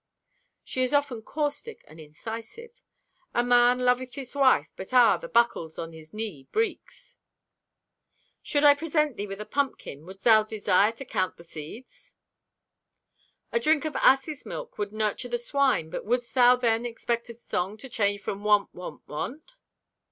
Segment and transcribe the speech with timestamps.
[0.63, 2.71] She is often caustic and incisive.
[3.35, 7.17] "A man loveth his wife, but, ah, the buckles on his knee breeks!"
[8.41, 12.15] "Should I present thee with a pumpkin, wouldst thou desire to count the seeds?"
[13.51, 17.43] "A drink of asses' milk would nurture the swine, but wouldst thou then expect his
[17.45, 19.51] song to change from Want, Want, Want?"